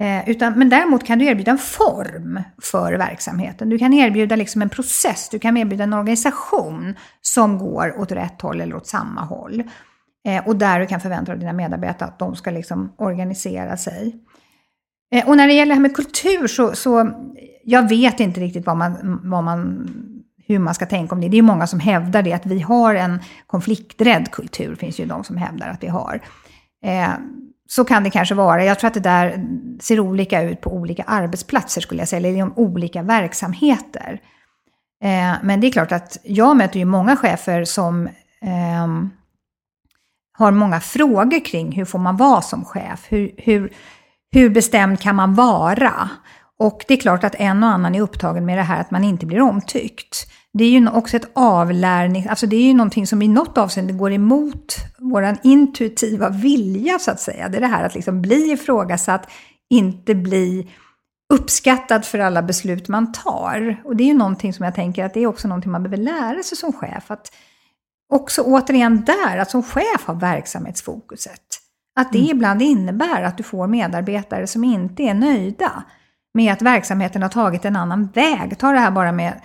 [0.00, 3.68] Eh, utan, men däremot kan du erbjuda en form för verksamheten.
[3.68, 8.42] Du kan erbjuda liksom en process, du kan erbjuda en organisation som går åt rätt
[8.42, 9.62] håll eller åt samma håll.
[10.26, 13.76] Eh, och där du kan förvänta dig av dina medarbetare att de ska liksom organisera
[13.76, 14.20] sig.
[15.10, 17.12] Eh, och när det gäller det här med kultur så, så
[17.64, 19.88] jag vet inte riktigt vad man, vad man,
[20.46, 21.28] hur man ska tänka om det.
[21.28, 24.70] Det är många som hävdar det, att vi har en konflikträdd kultur.
[24.70, 26.20] Det finns ju de som hävdar att vi har.
[26.84, 27.10] Eh,
[27.68, 28.64] så kan det kanske vara.
[28.64, 29.46] Jag tror att det där
[29.80, 34.20] ser olika ut på olika arbetsplatser, skulle jag säga, eller inom olika verksamheter.
[35.02, 38.06] Eh, men det är klart att jag möter ju många chefer som
[38.42, 38.86] eh,
[40.32, 43.06] har många frågor kring hur får man vara som chef?
[43.08, 43.72] Hur, hur,
[44.36, 46.10] hur bestämd kan man vara?
[46.58, 49.04] Och det är klart att en och annan är upptagen med det här att man
[49.04, 50.26] inte blir omtyckt.
[50.52, 53.92] Det är ju också ett avlärning, alltså det är ju någonting som i något avseende
[53.92, 57.48] går emot vår intuitiva vilja så att säga.
[57.48, 59.30] Det är det här att liksom bli ifrågasatt,
[59.70, 60.70] inte bli
[61.34, 63.82] uppskattad för alla beslut man tar.
[63.84, 66.02] Och det är ju någonting som jag tänker att det är också någonting man behöver
[66.04, 67.10] lära sig som chef.
[67.10, 67.32] Att
[68.12, 71.45] också återigen där, att som chef ha verksamhetsfokuset.
[72.00, 72.36] Att det mm.
[72.36, 75.82] ibland innebär att du får medarbetare som inte är nöjda
[76.34, 78.58] med att verksamheten har tagit en annan väg.
[78.58, 79.40] Ta det här bara med,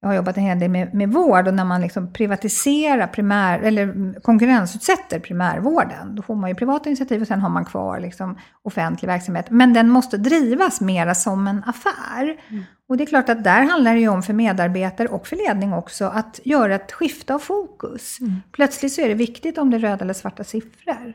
[0.00, 3.58] jag har jobbat en hel del med, med vård och när man liksom privatiserar primär,
[3.58, 8.38] eller konkurrensutsätter primärvården, då får man ju privata initiativ och sen har man kvar liksom
[8.62, 9.46] offentlig verksamhet.
[9.50, 12.36] Men den måste drivas mera som en affär.
[12.48, 12.64] Mm.
[12.88, 15.72] Och det är klart att där handlar det ju om för medarbetare och för ledning
[15.72, 18.20] också att göra ett skifte av fokus.
[18.20, 18.34] Mm.
[18.52, 21.14] Plötsligt så är det viktigt om det är röda eller svarta siffror.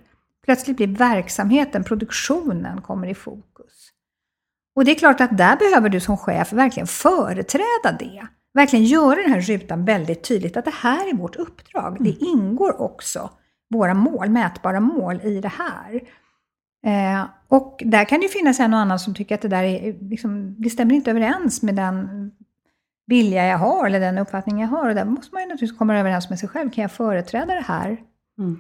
[0.50, 3.90] Plötsligt blir verksamheten, produktionen, kommer i fokus.
[4.76, 8.28] Och det är klart att där behöver du som chef verkligen företräda det.
[8.54, 11.98] Verkligen göra den här rutan väldigt tydligt att det här är vårt uppdrag.
[12.00, 12.18] Det mm.
[12.22, 13.30] ingår också
[13.70, 16.02] våra mål, mätbara mål i det här.
[16.86, 20.10] Eh, och där kan det finnas en och annan som tycker att det där är,
[20.10, 22.32] liksom, det stämmer inte överens med den
[23.08, 24.90] vilja jag har eller den uppfattning jag har.
[24.90, 26.70] Och där måste man ju naturligtvis komma överens med sig själv.
[26.70, 27.98] Kan jag företräda det här?
[28.38, 28.60] Mm.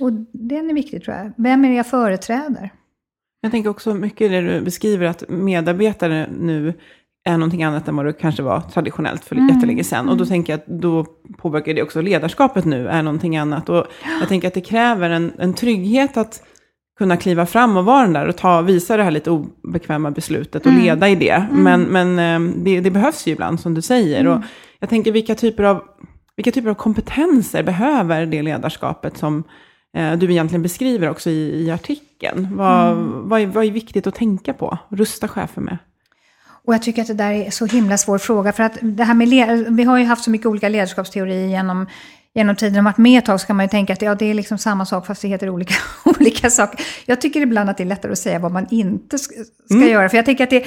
[0.00, 1.32] Och den är viktig tror jag.
[1.36, 2.70] Vem är det jag företräder?
[3.40, 6.74] Jag tänker också mycket det du beskriver, att medarbetare nu
[7.24, 9.48] är någonting annat än vad det kanske var traditionellt för mm.
[9.48, 10.08] jättelänge sedan.
[10.08, 10.28] Och då mm.
[10.28, 11.06] tänker jag att då
[11.38, 13.68] påverkar det också ledarskapet nu, är någonting annat.
[13.68, 13.86] Och
[14.20, 16.42] jag tänker att det kräver en, en trygghet att
[16.98, 20.66] kunna kliva fram och vara den där och ta, visa det här lite obekväma beslutet
[20.66, 20.84] och mm.
[20.84, 21.48] leda i det.
[21.50, 21.62] Mm.
[21.62, 24.20] Men, men eh, det, det, behövs ju ibland, som du säger.
[24.20, 24.32] Mm.
[24.32, 24.44] Och
[24.80, 25.82] jag tänker, vilka typer, av,
[26.36, 29.44] vilka typer av kompetenser behöver det ledarskapet som
[29.94, 32.56] du egentligen beskriver också i, i artikeln.
[32.56, 33.28] Vad, mm.
[33.28, 35.78] vad, är, vad är viktigt att tänka på, rusta chefer med?
[36.66, 38.52] Och jag tycker att det där är så himla svår fråga.
[38.52, 39.28] För att det här med
[39.76, 41.86] vi har ju haft så mycket olika ledarskapsteorier genom,
[42.34, 42.78] genom tiden.
[42.78, 44.58] Om att med ett tag så kan man ju tänka att ja, det är liksom
[44.58, 46.80] samma sak fast det heter olika, olika saker.
[47.06, 49.34] Jag tycker ibland att det är lättare att säga vad man inte ska,
[49.70, 49.88] mm.
[49.88, 50.08] göra.
[50.08, 50.64] För jag tänker att det,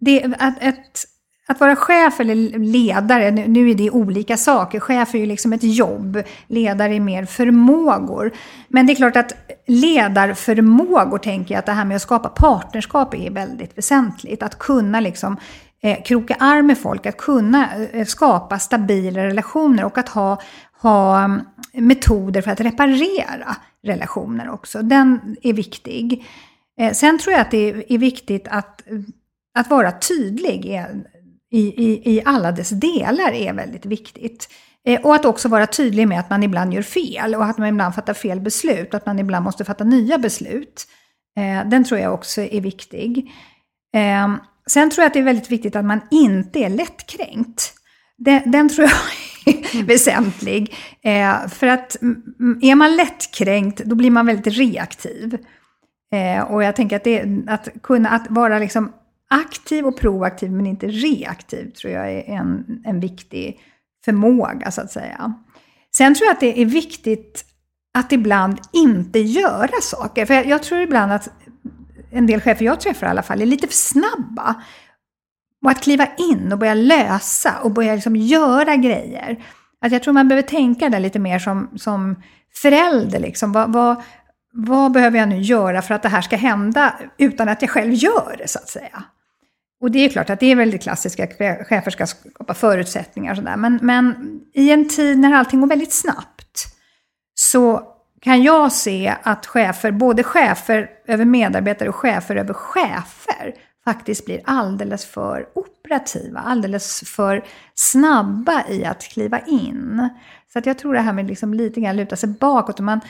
[0.00, 1.04] det att ett,
[1.50, 4.80] att vara chef eller ledare, nu är det olika saker.
[4.80, 8.32] Chef är ju liksom ett jobb, ledare är mer förmågor.
[8.68, 9.32] Men det är klart att
[9.66, 14.42] ledarförmågor, tänker jag, att det här med att skapa partnerskap är väldigt väsentligt.
[14.42, 15.36] Att kunna liksom
[15.82, 20.40] eh, kroka arm med folk, att kunna eh, skapa stabila relationer och att ha,
[20.82, 21.40] ha mm,
[21.72, 24.82] metoder för att reparera relationer också.
[24.82, 26.26] Den är viktig.
[26.80, 28.82] Eh, sen tror jag att det är viktigt att,
[29.54, 30.84] att vara tydlig
[31.50, 34.48] i, i, i alla dess delar är väldigt viktigt.
[34.86, 37.68] Eh, och att också vara tydlig med att man ibland gör fel och att man
[37.68, 40.86] ibland fattar fel beslut och att man ibland måste fatta nya beslut.
[41.38, 43.32] Eh, den tror jag också är viktig.
[43.94, 44.34] Eh,
[44.66, 47.74] sen tror jag att det är väldigt viktigt att man inte är lättkränkt.
[48.18, 49.86] Den, den tror jag är mm.
[49.86, 50.74] väsentlig.
[51.48, 51.96] För att
[52.62, 55.38] är man lättkränkt, då blir man väldigt reaktiv.
[56.48, 58.92] Och jag tänker att, det, att kunna att vara liksom
[59.30, 63.60] aktiv och proaktiv men inte reaktiv tror jag är en, en viktig
[64.04, 65.34] förmåga så att säga.
[65.96, 67.44] Sen tror jag att det är viktigt
[67.98, 70.26] att ibland inte göra saker.
[70.26, 71.28] För jag, jag tror ibland att
[72.10, 74.62] en del chefer jag träffar i alla fall är lite för snabba.
[75.64, 79.44] Och att kliva in och börja lösa och börja liksom göra grejer.
[79.80, 82.22] Att jag tror man behöver tänka där lite mer som, som
[82.62, 83.18] förälder.
[83.18, 83.52] Liksom.
[83.52, 84.02] Vad, vad,
[84.52, 87.94] vad behöver jag nu göra för att det här ska hända utan att jag själv
[87.94, 89.04] gör det, så att säga.
[89.80, 91.26] Och det är klart att det är väldigt klassiska,
[91.64, 93.56] chefer ska skapa förutsättningar och sådär.
[93.56, 94.14] Men, men
[94.54, 96.66] i en tid när allting går väldigt snabbt
[97.34, 97.82] så
[98.20, 104.40] kan jag se att chefer, både chefer över medarbetare och chefer över chefer, faktiskt blir
[104.44, 110.08] alldeles för operativa, alldeles för snabba i att kliva in.
[110.52, 112.78] Så att jag tror det här med liksom lite grann luta sig bakåt.
[112.78, 113.00] Och man,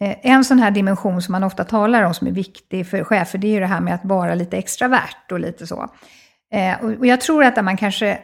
[0.00, 3.46] en sån här dimension som man ofta talar om som är viktig för chefer, det
[3.46, 5.90] är ju det här med att vara lite extravert och lite så.
[6.52, 8.18] Eh, och jag tror att man kanske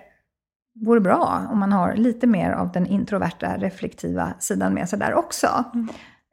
[0.87, 5.14] vore bra om man har lite mer av den introverta, reflektiva sidan med sig där
[5.14, 5.64] också.
[5.74, 5.88] Mm.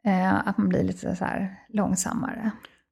[0.06, 2.50] Eh, att man blir lite så här långsammare.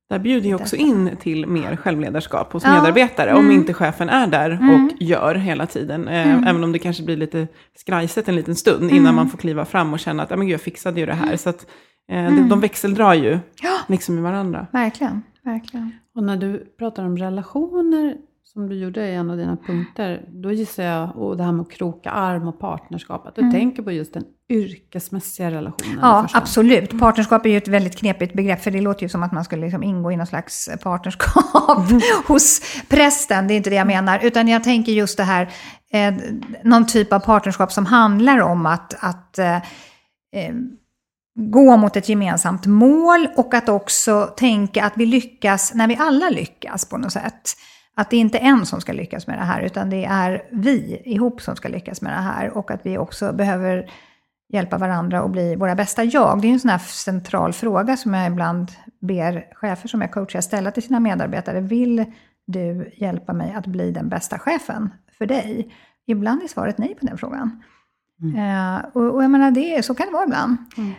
[0.08, 2.72] Där bjuder ju också in till mer självledarskap hos ja.
[2.72, 3.30] medarbetare.
[3.30, 3.44] Mm.
[3.44, 4.84] Om inte chefen är där mm.
[4.84, 6.08] och gör hela tiden.
[6.08, 6.44] Eh, mm.
[6.44, 9.14] Även om det kanske blir lite skrajset en liten stund innan mm.
[9.14, 11.36] man får kliva fram och känna att men gud, jag fixade ju det här.
[11.36, 11.68] Så att, eh,
[12.08, 12.48] mm.
[12.48, 13.78] de växeldrar ju ja.
[13.86, 14.66] liksom i varandra.
[14.72, 15.92] Verkligen, verkligen.
[16.14, 18.16] Och när du pratar om relationer
[18.56, 21.62] som du gjorde i en av dina punkter, då gissar jag, och det här med
[21.62, 23.52] att kroka arm och partnerskap, att du mm.
[23.52, 25.98] tänker på just den yrkesmässiga relationen.
[26.02, 26.98] Ja, absolut.
[27.00, 29.62] Partnerskap är ju ett väldigt knepigt begrepp, för det låter ju som att man skulle
[29.62, 32.00] liksom ingå i någon slags partnerskap mm.
[32.26, 33.48] hos prästen.
[33.48, 35.48] Det är inte det jag menar, utan jag tänker just det här,
[35.92, 36.14] eh,
[36.64, 40.54] någon typ av partnerskap som handlar om att, att eh, eh,
[41.36, 46.30] gå mot ett gemensamt mål och att också tänka att vi lyckas när vi alla
[46.30, 47.42] lyckas på något sätt.
[47.94, 51.02] Att det inte är en som ska lyckas med det här, utan det är vi
[51.04, 52.56] ihop som ska lyckas med det här.
[52.56, 53.90] Och att vi också behöver
[54.52, 56.40] hjälpa varandra och bli våra bästa jag.
[56.42, 60.40] Det är en sån här central fråga som jag ibland ber chefer som jag coachar
[60.40, 61.60] ställa till sina medarbetare.
[61.60, 62.04] Vill
[62.46, 65.74] du hjälpa mig att bli den bästa chefen för dig?
[66.06, 67.62] Ibland är svaret nej på den frågan.
[68.22, 68.36] Mm.
[68.36, 70.56] Uh, och, och, jag menar, det, så kan det vara ibland.
[70.76, 70.92] Mm.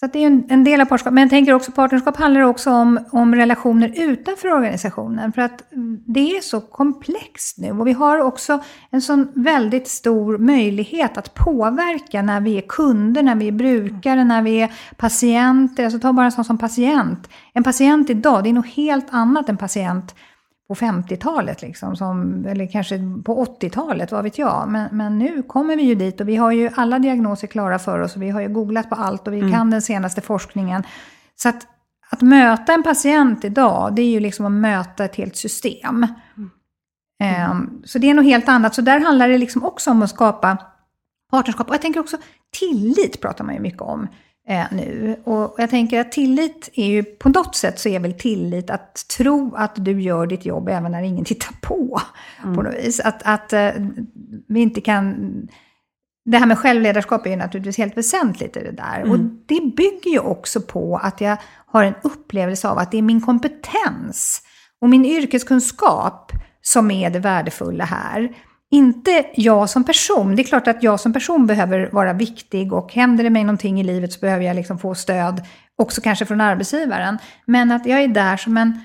[0.00, 1.12] Så det är en, en, del av partnerskap.
[1.12, 5.32] Men jag tänker också partnerskap handlar också om, om relationer utanför organisationen.
[5.32, 5.62] För att
[6.06, 7.70] det är så komplext nu.
[7.70, 13.22] Och vi har också en sån väldigt stor möjlighet att påverka när vi är kunder,
[13.22, 15.84] när vi är brukare, när vi är patienter.
[15.84, 17.30] Alltså ta bara en sån som patient.
[17.52, 20.14] En patient idag, det är nog helt annat än patient
[20.68, 24.68] på 50-talet, liksom, som, eller kanske på 80-talet, vad vet jag.
[24.68, 27.98] Men, men nu kommer vi ju dit och vi har ju alla diagnoser klara för
[27.98, 29.52] oss och vi har ju googlat på allt och vi mm.
[29.52, 30.82] kan den senaste forskningen.
[31.36, 31.66] Så att,
[32.10, 36.06] att möta en patient idag, det är ju liksom att möta ett helt system.
[37.20, 37.50] Mm.
[37.50, 38.74] Um, så det är något helt annat.
[38.74, 40.56] Så där handlar det liksom också om att skapa
[41.30, 41.68] partnerskap.
[41.68, 42.16] Och jag tänker också
[42.58, 44.08] tillit pratar man ju mycket om
[44.48, 45.16] eh, nu.
[45.24, 49.08] Och jag tänker att tillit är ju, på något sätt så är väl tillit att
[49.16, 52.00] tro att du gör ditt jobb även när ingen tittar på.
[52.42, 52.56] Mm.
[52.56, 53.00] På något vis.
[53.00, 53.70] Att, att eh,
[54.48, 55.32] vi inte kan...
[56.24, 59.00] Det här med självledarskap är ju naturligtvis helt väsentligt i det där.
[59.00, 59.10] Mm.
[59.10, 63.02] Och det bygger ju också på att jag har en upplevelse av att det är
[63.02, 64.42] min kompetens
[64.80, 66.32] och min yrkeskunskap
[66.62, 68.34] som är det värdefulla här.
[68.70, 70.36] Inte jag som person.
[70.36, 73.80] Det är klart att jag som person behöver vara viktig och händer det mig någonting
[73.80, 75.42] i livet så behöver jag liksom få stöd,
[75.76, 77.18] också kanske från arbetsgivaren.
[77.46, 78.80] Men att jag är där som en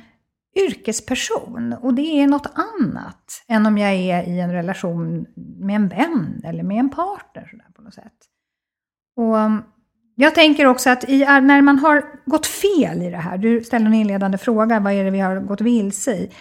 [0.55, 5.87] yrkesperson och det är något annat än om jag är i en relation med en
[5.87, 8.13] vän eller med en partner sådär på något sätt.
[9.15, 9.63] Och um,
[10.15, 13.87] jag tänker också att i, när man har gått fel i det här, du ställde
[13.87, 16.31] en inledande fråga, vad är det vi har gått vilse i?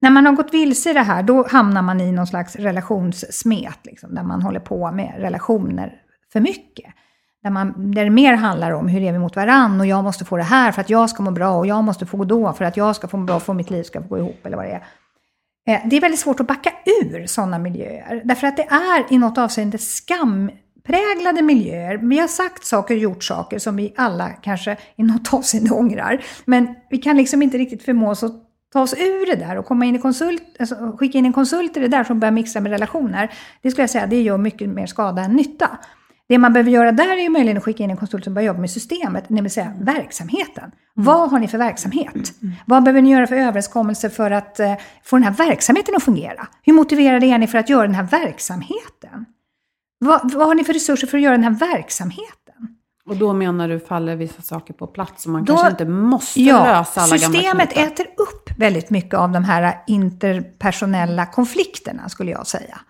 [0.00, 3.78] När man har gått vilse i det här, då hamnar man i någon slags relationssmet,
[3.82, 5.94] liksom, där man håller på med relationer
[6.32, 6.94] för mycket.
[7.42, 10.24] Där, man, där det mer handlar om hur är vi mot varann och jag måste
[10.24, 12.64] få det här för att jag ska må bra och jag måste få då för
[12.64, 14.56] att jag ska få må bra för att mitt liv ska få gå ihop eller
[14.56, 14.86] vad det är.
[15.68, 18.22] Eh, det är väldigt svårt att backa ur sådana miljöer.
[18.24, 21.96] Därför att det är i något avseende skampräglade miljöer.
[21.96, 26.24] Vi har sagt saker och gjort saker som vi alla kanske i något avseende ångrar.
[26.44, 28.45] Men vi kan liksom inte riktigt förmå oss att
[28.76, 31.76] ta oss ur det där och komma in i konsult, alltså, skicka in en konsult
[31.76, 34.68] i det där som börjar mixa med relationer, det skulle jag säga, det gör mycket
[34.68, 35.78] mer skada än nytta.
[36.28, 38.46] Det man behöver göra där är ju möjligen att skicka in en konsult som börjar
[38.46, 40.64] jobba med systemet, det vill säga verksamheten.
[40.64, 40.74] Mm.
[40.94, 42.14] Vad har ni för verksamhet?
[42.14, 42.54] Mm.
[42.66, 46.46] Vad behöver ni göra för överenskommelser för att uh, få den här verksamheten att fungera?
[46.62, 49.26] Hur motiverade är ni för att göra den här verksamheten?
[49.98, 52.45] Vad, vad har ni för resurser för att göra den här verksamheten?
[53.06, 56.42] Och då menar du faller vissa saker på plats och man då, kanske inte måste
[56.42, 62.30] ja, lösa alla gamla Systemet äter upp väldigt mycket av de här interpersonella konflikterna, skulle
[62.30, 62.80] jag säga.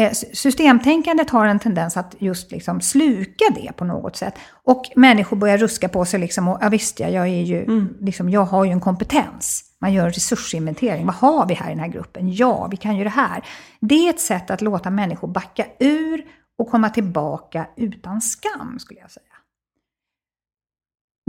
[0.00, 4.34] Eh, systemtänkandet har en tendens att just liksom sluka det på något sätt.
[4.64, 7.96] Och människor börjar ruska på sig liksom, och ja visst ja, jag, är ju, mm.
[8.00, 9.64] liksom, jag har ju en kompetens.
[9.80, 11.06] Man gör en resursinventering.
[11.06, 12.32] Vad har vi här i den här gruppen?
[12.32, 13.44] Ja, vi kan ju det här.
[13.80, 16.24] Det är ett sätt att låta människor backa ur
[16.58, 19.29] och komma tillbaka utan skam, skulle jag säga.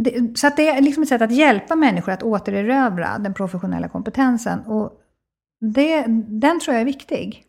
[0.04, 3.90] Det, så att det är liksom ett sätt att hjälpa människor att återerövra den professionella
[3.90, 4.60] kompetensen.
[4.60, 4.92] Och
[5.62, 7.46] det, den tror jag är viktig.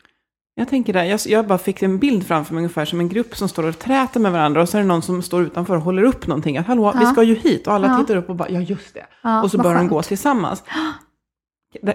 [0.55, 3.37] Jag tänker där, jag, jag, bara fick en bild framför mig ungefär som en grupp
[3.37, 5.83] som står och träter med varandra och så är det någon som står utanför och
[5.83, 6.59] håller upp någonting.
[6.59, 7.01] Att hallå, ja.
[7.01, 7.99] vi ska ju hit och alla ja.
[7.99, 9.07] tittar upp och bara, ja just det.
[9.23, 10.63] Ja, och så börjar de gå tillsammans.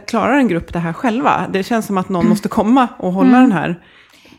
[0.07, 1.47] Klarar en grupp det här själva?
[1.53, 2.29] Det känns som att någon mm.
[2.29, 3.41] måste komma och hålla mm.
[3.41, 3.83] den här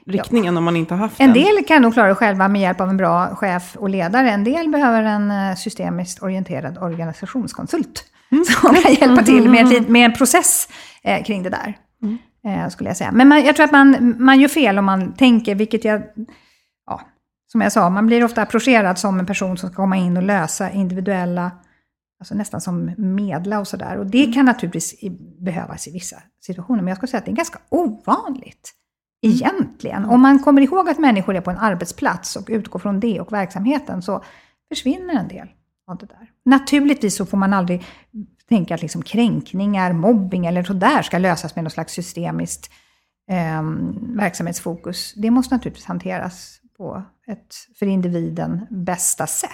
[0.08, 0.58] riktningen ja.
[0.58, 1.42] om man inte har haft en den.
[1.42, 4.30] En del kan nog klara det själva med hjälp av en bra chef och ledare.
[4.30, 8.04] En del behöver en eh, systemiskt orienterad organisationskonsult.
[8.32, 8.44] Mm.
[8.62, 10.68] Som kan hjälpa till med, med en process
[11.02, 11.78] eh, kring det där.
[12.02, 12.18] Mm.
[12.46, 13.12] Eh, skulle jag säga.
[13.12, 16.02] Men man, jag tror att man, man gör fel om man tänker, vilket jag...
[16.86, 17.00] Ja,
[17.52, 20.22] som jag sa, man blir ofta approcherad som en person som ska komma in och
[20.22, 21.50] lösa individuella
[22.20, 23.98] Alltså nästan som medla och sådär.
[23.98, 24.32] Och det mm.
[24.32, 24.94] kan naturligtvis
[25.38, 26.82] behövas i vissa situationer.
[26.82, 28.74] Men jag skulle säga att det är ganska ovanligt.
[29.22, 30.04] Egentligen.
[30.04, 33.32] Om man kommer ihåg att människor är på en arbetsplats och utgår från det och
[33.32, 34.22] verksamheten så
[34.68, 35.48] försvinner en del
[35.86, 36.30] av det där.
[36.44, 37.84] Naturligtvis så får man aldrig
[38.48, 42.70] tänka att liksom kränkningar, mobbing eller sådär ska lösas med något slags systemiskt
[43.30, 43.62] eh,
[44.16, 45.14] verksamhetsfokus.
[45.16, 49.50] Det måste naturligtvis hanteras på ett för individen bästa sätt.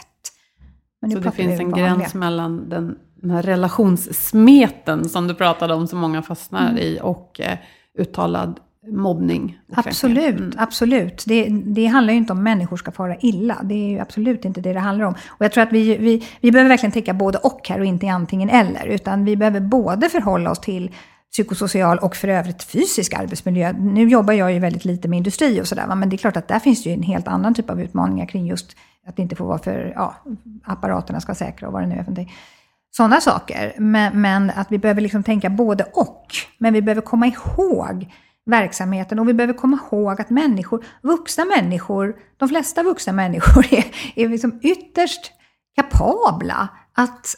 [1.00, 5.86] Men så det finns en gräns mellan den, den här relationssmeten som du pratade om,
[5.86, 6.78] som många fastnar mm.
[6.78, 7.58] i, och eh,
[7.98, 8.60] uttalad
[8.92, 9.58] mobbning.
[9.72, 10.52] Absolut, mm.
[10.58, 11.24] absolut.
[11.26, 13.60] Det, det handlar ju inte om människor ska fara illa.
[13.62, 15.14] Det är ju absolut inte det det handlar om.
[15.28, 18.08] Och jag tror att vi, vi, vi behöver verkligen tänka både och här och inte
[18.08, 18.86] antingen eller.
[18.86, 20.90] Utan vi behöver både förhålla oss till
[21.32, 23.72] psykosocial och för övrigt fysisk arbetsmiljö.
[23.72, 26.48] Nu jobbar jag ju väldigt lite med industri och sådär, men det är klart att
[26.48, 29.36] där finns det ju en helt annan typ av utmaningar kring just att det inte
[29.36, 30.14] får vara för, ja,
[30.64, 32.32] apparaterna ska vara säkra och vad det nu är för någonting.
[32.96, 33.72] Sådana saker.
[33.78, 36.26] Men, men, att vi behöver liksom tänka både och.
[36.58, 38.12] Men vi behöver komma ihåg
[38.46, 39.18] verksamheten.
[39.18, 44.28] Och vi behöver komma ihåg att människor, vuxna människor, de flesta vuxna människor är, är
[44.28, 45.32] liksom ytterst
[45.76, 47.34] kapabla att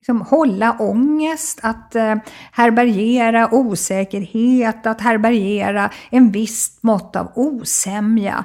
[0.00, 2.14] liksom hålla ångest, att eh,
[2.52, 8.44] härbärgera osäkerhet, att härbärgera en viss mått av osämja.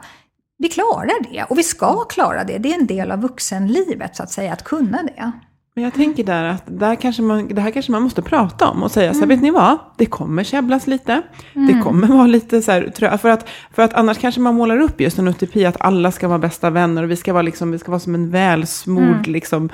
[0.58, 2.58] Vi klarar det och vi ska klara det.
[2.58, 5.32] Det är en del av vuxenlivet så att säga, att kunna det.
[5.76, 8.84] Men jag tänker där att där kanske man, det här kanske man måste prata om
[8.84, 9.14] och säga mm.
[9.14, 9.38] så här, mm.
[9.38, 9.78] vet ni vad?
[9.98, 11.22] Det kommer käbblas lite.
[11.54, 11.68] Mm.
[11.68, 15.02] Det kommer vara lite så här, för att, för att annars kanske man målar upp
[15.02, 17.80] just en utopi att alla ska vara bästa vänner och vi ska vara, liksom, vi
[17.80, 19.32] ska vara som en välsmord mm.
[19.32, 19.70] liksom,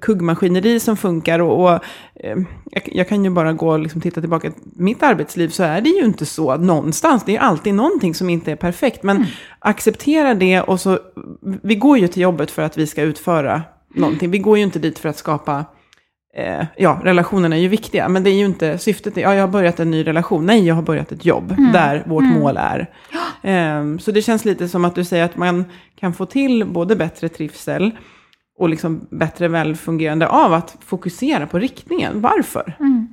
[0.00, 1.38] kuggmaskineri som funkar.
[1.38, 2.36] Och, och eh,
[2.70, 4.52] jag, jag, kan ju bara gå och liksom titta tillbaka.
[4.76, 7.24] Mitt arbetsliv så är det ju inte så någonstans.
[7.24, 9.02] Det är alltid någonting som inte är perfekt.
[9.02, 9.28] Men mm.
[9.58, 10.98] acceptera det och så,
[11.62, 13.62] vi går ju till jobbet för att vi ska utföra
[13.94, 14.30] någonting.
[14.30, 15.64] Vi går ju inte dit för att skapa
[16.34, 19.16] eh, ja, relationerna är ju viktiga, men det är ju inte syftet.
[19.16, 20.46] Ja, jag har börjat en ny relation.
[20.46, 21.72] Nej, jag har börjat ett jobb mm.
[21.72, 22.38] där vårt mm.
[22.38, 22.90] mål är.
[23.42, 26.96] Eh, så det känns lite som att du säger att man kan få till både
[26.96, 27.96] bättre trivsel
[28.58, 32.20] och liksom bättre välfungerande av att fokusera på riktningen.
[32.20, 32.76] Varför?
[32.80, 33.08] Mm.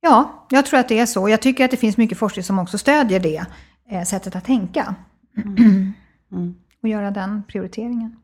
[0.00, 1.28] Ja, jag tror att det är så.
[1.28, 3.46] Jag tycker att det finns mycket forskning som också stödjer det
[3.90, 4.94] eh, sättet att tänka.
[5.36, 5.92] Mm.
[6.32, 6.54] Mm.
[6.82, 8.16] Och göra den prioriteringen.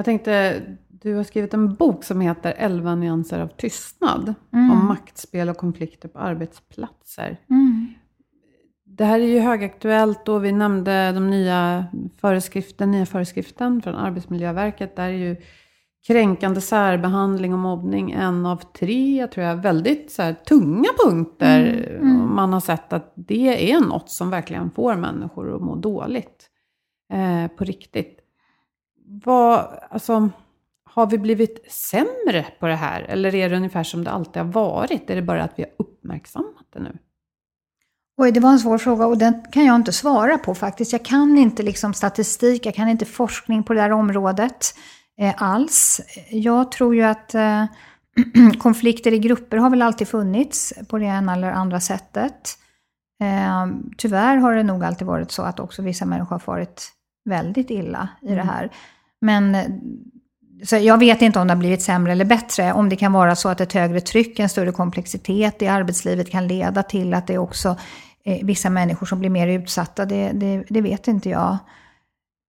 [0.00, 4.34] Jag tänkte, du har skrivit en bok som heter 11 nyanser av tystnad.
[4.52, 4.70] Mm.
[4.70, 7.36] Om maktspel och konflikter på arbetsplatser.
[7.50, 7.94] Mm.
[8.84, 11.86] Det här är ju högaktuellt och vi nämnde de nya
[12.20, 14.96] föreskriften, nya föreskriften från Arbetsmiljöverket.
[14.96, 15.36] Där är ju
[16.06, 21.60] kränkande särbehandling och mobbning en av tre, tror jag, väldigt så här, tunga punkter.
[21.60, 22.10] Mm.
[22.10, 22.34] Mm.
[22.34, 26.46] Man har sett att det är något som verkligen får människor att må dåligt.
[27.12, 28.19] Eh, på riktigt
[29.24, 30.30] vad, alltså,
[30.84, 33.02] har vi blivit sämre på det här?
[33.02, 35.10] Eller är det ungefär som det alltid har varit?
[35.10, 36.98] Är det bara att vi har uppmärksammat det nu?
[38.16, 40.92] Oj, det var en svår fråga och den kan jag inte svara på faktiskt.
[40.92, 44.74] Jag kan inte liksom statistik, jag kan inte forskning på det här området
[45.20, 46.00] eh, alls.
[46.30, 47.64] Jag tror ju att eh,
[48.58, 52.58] konflikter i grupper har väl alltid funnits på det ena eller andra sättet.
[53.22, 56.92] Eh, tyvärr har det nog alltid varit så att också vissa människor har farit
[57.24, 58.48] väldigt illa i det Mm.
[58.48, 58.70] här.
[59.20, 59.66] Men eh,
[60.62, 62.72] så jag vet inte om det har blivit sämre eller bättre.
[62.72, 66.46] Om det kan vara så att ett högre tryck, en större komplexitet i arbetslivet kan
[66.46, 67.76] leda till att det är också
[68.24, 70.04] eh, vissa människor som blir mer utsatta.
[70.04, 71.58] Det, det, det vet inte jag.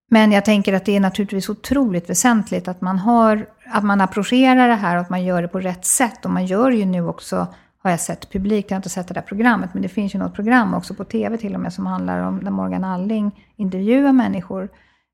[0.10, 4.68] Men jag tänker att det är naturligtvis otroligt väsentligt att man, har, att man approcherar
[4.68, 6.26] det här och att man gör det på rätt sätt.
[6.26, 7.48] Och man gör ju nu också,
[7.78, 10.20] har jag sett publikt, jag har inte sett det där programmet, men det finns ju
[10.20, 14.14] något program också på tv till och med som handlar om där Morgan Alling intervjuar
[14.14, 14.70] människor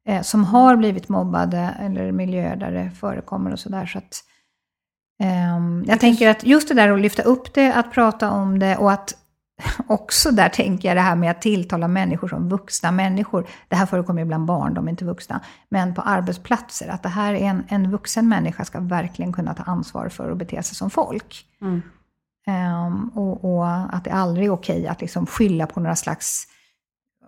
[0.07, 3.85] eh, som har blivit mobbade eller miljöer där det förekommer och sådär.
[3.85, 4.23] Så att,
[5.23, 8.77] ehm, jag tänker att just det där att lyfta upp det, att prata om det
[8.77, 9.13] och att
[9.87, 13.47] också där tänker jag det här med att tilltala människor som vuxna människor.
[13.67, 15.41] Det här förekommer ju bland barn, de är inte vuxna.
[15.69, 19.63] Men på arbetsplatser, att det här är en, en vuxen människa ska verkligen kunna ta
[19.63, 21.45] ansvar för att bete sig som folk.
[21.61, 21.81] Mm.
[22.47, 26.47] Ehm, och, och att det aldrig är okej att liksom skylla på några slags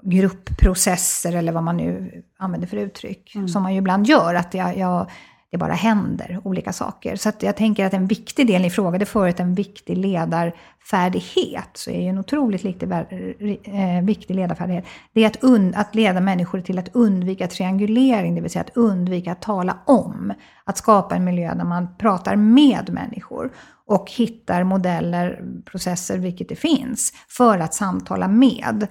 [0.04, 3.36] gruppprocesser eller vad man nu använder för uttryck.
[3.48, 5.10] Som man ju ibland gör, att jag, jag,
[5.52, 7.16] det bara händer olika saker.
[7.16, 12.02] Så jag tänker att en viktig del, ni frågade förut, en viktig ledarfärdighet, så är
[12.02, 16.80] ju en otroligt viktig, eh, viktig ledarfärdighet, det är att, un, att leda människor till
[16.80, 20.34] att undvika triangulering, det vill säga att undvika att tala om.
[20.64, 23.52] Att skapa en miljö där man pratar med människor
[23.86, 28.88] och hittar modeller, processer, vilket det finns, för att samtala med.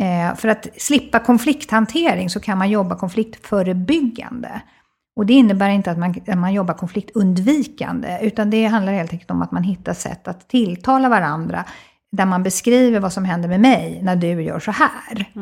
[0.00, 4.62] Eh, för att slippa konflikthantering så kan man jobba konfliktförebyggande.
[5.16, 9.30] Och det innebär inte att man, att man jobbar konfliktundvikande, utan det handlar helt enkelt
[9.30, 11.64] om att man hittar sätt att tilltala varandra,
[12.12, 15.32] där man beskriver vad som händer med mig när du gör så här.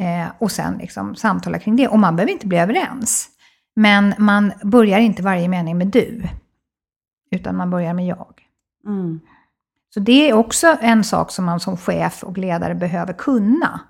[0.00, 1.88] Eh, och sen liksom samtala kring det.
[1.88, 3.28] Och man behöver inte bli överens.
[3.76, 6.22] Men man börjar inte varje mening med du,
[7.30, 8.34] utan man börjar med jag.
[8.86, 9.20] Mm.
[9.94, 13.80] Så det är också en sak som man som chef och ledare behöver kunna.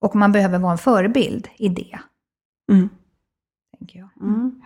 [0.00, 1.98] Och man behöver vara en förebild i det,
[2.72, 2.88] Mm.
[3.78, 4.08] tänker jag.
[4.20, 4.62] Mm.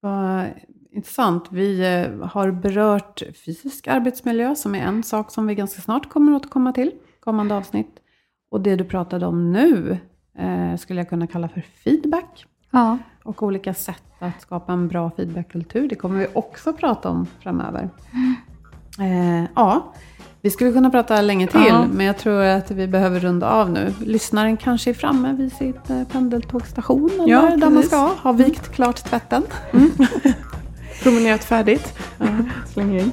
[0.00, 0.46] Vad
[0.90, 1.52] intressant.
[1.52, 6.32] Vi eh, har berört fysisk arbetsmiljö som är en sak som vi ganska snart kommer
[6.32, 8.00] att återkomma till, kommande avsnitt.
[8.50, 9.98] Och det du pratade om nu
[10.38, 12.46] eh, skulle jag kunna kalla för feedback.
[12.70, 15.88] Ja, Och olika sätt att skapa en bra feedbackkultur.
[15.88, 17.90] Det kommer vi också prata om framöver.
[19.00, 19.92] Eh, ja,
[20.42, 21.86] vi skulle kunna prata länge till, Ja.
[21.92, 23.94] men jag tror att vi behöver runda av nu.
[24.00, 28.10] Lyssnaren kanske är framme vid sitt eh, pendeltågstation, eller Ja, där man ska.
[28.18, 29.42] Har vikt klart tvätten.
[31.02, 31.94] Promenerat färdigt.
[32.18, 32.26] Ja.
[32.72, 33.12] Slänger in.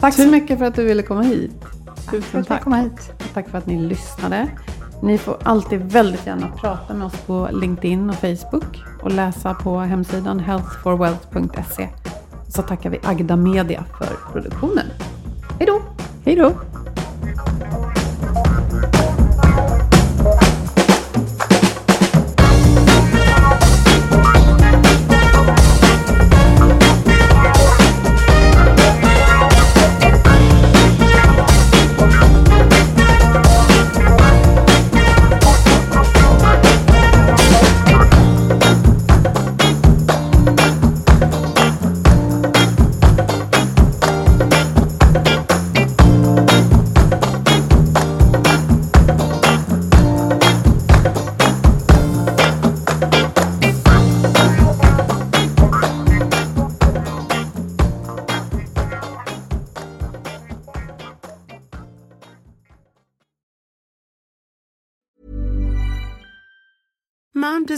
[0.00, 1.64] Tack så mycket för att du ville komma hit.
[2.10, 2.62] för Tusen tack.
[2.62, 3.12] kom hit.
[3.34, 4.48] Tack för att ni lyssnade.
[5.02, 9.78] Ni får alltid väldigt gärna prata med oss på LinkedIn och Facebook och läsa på
[9.78, 11.88] hemsidan healthforwealth.se.
[12.48, 14.86] Så tackar vi Agda Media för produktionen.
[15.58, 15.82] Hej då!
[16.24, 16.52] Hej då.